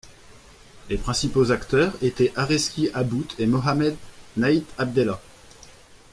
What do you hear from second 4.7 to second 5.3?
Abdellah.